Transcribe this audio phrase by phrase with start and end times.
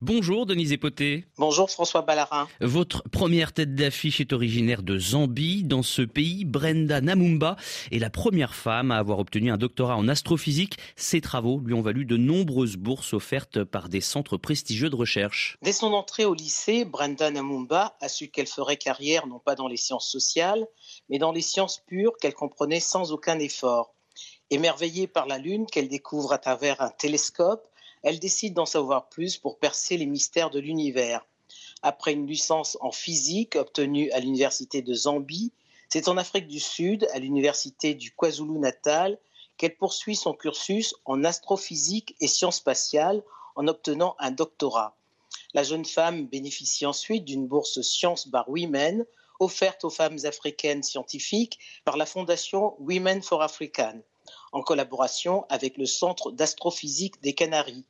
[0.00, 1.24] Bonjour Denise Epoté.
[1.38, 2.46] Bonjour François Ballarin.
[2.60, 5.64] Votre première tête d'affiche est originaire de Zambie.
[5.64, 7.56] Dans ce pays, Brenda Namumba
[7.90, 10.76] est la première femme à avoir obtenu un doctorat en astrophysique.
[10.94, 15.56] Ses travaux lui ont valu de nombreuses bourses offertes par des centres prestigieux de recherche.
[15.62, 19.66] Dès son entrée au lycée, Brenda Namumba a su qu'elle ferait carrière non pas dans
[19.66, 20.64] les sciences sociales,
[21.08, 23.96] mais dans les sciences pures qu'elle comprenait sans aucun effort.
[24.50, 27.67] Émerveillée par la Lune qu'elle découvre à travers un télescope,
[28.02, 31.26] elle décide d'en savoir plus pour percer les mystères de l'univers.
[31.82, 35.52] Après une licence en physique obtenue à l'université de Zambie,
[35.88, 39.18] c'est en Afrique du Sud, à l'université du KwaZulu-Natal,
[39.56, 43.22] qu'elle poursuit son cursus en astrophysique et sciences spatiales
[43.56, 44.96] en obtenant un doctorat.
[45.54, 49.04] La jeune femme bénéficie ensuite d'une bourse Sciences Bar Women
[49.40, 54.00] offerte aux femmes africaines scientifiques par la fondation Women for African
[54.52, 57.84] en collaboration avec le Centre d'astrophysique des Canaries.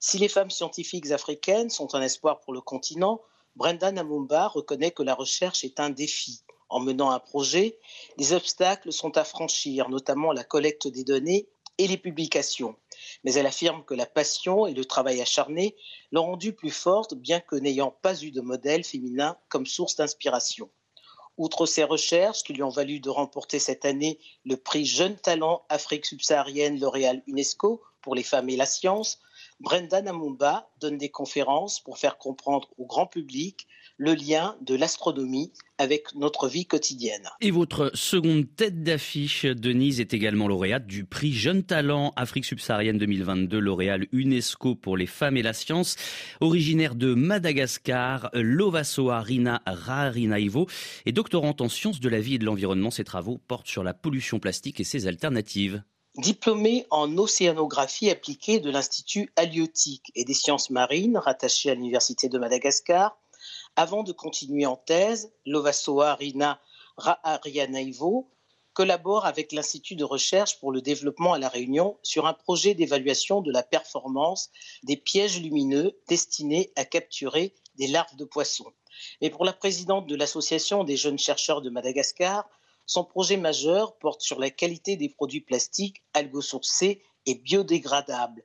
[0.00, 3.22] Si les femmes scientifiques africaines sont un espoir pour le continent,
[3.56, 6.42] Brenda Namumba reconnaît que la recherche est un défi.
[6.68, 7.78] En menant un projet,
[8.18, 12.76] les obstacles sont à franchir, notamment la collecte des données et les publications.
[13.22, 15.76] Mais elle affirme que la passion et le travail acharné
[16.12, 20.68] l'ont rendue plus forte, bien que n'ayant pas eu de modèle féminin comme source d'inspiration.
[21.36, 25.64] Outre ses recherches qui lui ont valu de remporter cette année le prix Jeune Talent
[25.68, 29.18] Afrique subsaharienne L'Oréal UNESCO pour les femmes et la science,
[29.64, 35.52] Brenda Namumba donne des conférences pour faire comprendre au grand public le lien de l'astronomie
[35.78, 37.30] avec notre vie quotidienne.
[37.40, 42.98] Et votre seconde tête d'affiche, Denise, est également lauréate du prix Jeune Talent Afrique subsaharienne
[42.98, 45.96] 2022, L'Oréal UNESCO pour les femmes et la science.
[46.42, 50.68] Originaire de Madagascar, Lovasoa Rina Rarinaivo
[51.06, 52.90] est doctorante en sciences de la vie et de l'environnement.
[52.90, 55.82] Ses travaux portent sur la pollution plastique et ses alternatives.
[56.16, 62.38] Diplômée en océanographie appliquée de l'Institut halieutique et des sciences marines rattaché à l'Université de
[62.38, 63.18] Madagascar,
[63.74, 66.60] avant de continuer en thèse, Lovasoa Rina
[66.98, 68.30] Raarianaivo
[68.74, 73.40] collabore avec l'Institut de recherche pour le développement à La Réunion sur un projet d'évaluation
[73.40, 74.50] de la performance
[74.84, 78.72] des pièges lumineux destinés à capturer des larves de poissons.
[79.20, 82.48] Mais pour la présidente de l'Association des jeunes chercheurs de Madagascar,
[82.86, 88.44] son projet majeur porte sur la qualité des produits plastiques algosourcés et biodégradables.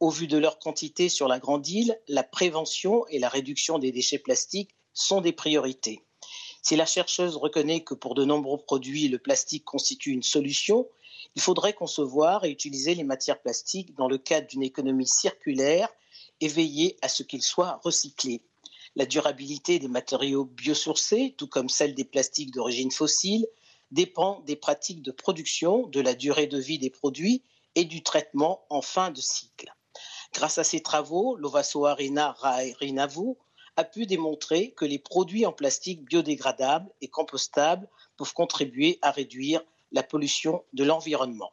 [0.00, 3.92] Au vu de leur quantité sur la grande île, la prévention et la réduction des
[3.92, 6.02] déchets plastiques sont des priorités.
[6.62, 10.88] Si la chercheuse reconnaît que pour de nombreux produits, le plastique constitue une solution,
[11.34, 15.88] il faudrait concevoir et utiliser les matières plastiques dans le cadre d'une économie circulaire
[16.40, 18.42] et veiller à ce qu'ils soient recyclés.
[18.96, 23.46] La durabilité des matériaux biosourcés, tout comme celle des plastiques d'origine fossile,
[23.90, 27.42] dépend des pratiques de production, de la durée de vie des produits
[27.74, 29.74] et du traitement en fin de cycle.
[30.32, 33.34] Grâce à ses travaux, Lovasoarina Raerinavu
[33.76, 39.62] a pu démontrer que les produits en plastique biodégradables et compostables peuvent contribuer à réduire
[39.92, 41.52] la pollution de l'environnement.